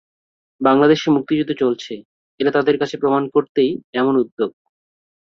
[0.61, 1.93] বাংলাদেশে মুক্তিযুদ্ধ চলছে,
[2.39, 4.51] এটা তাদের কাছে প্রমাণ করতেই এমন উদ্যোগ।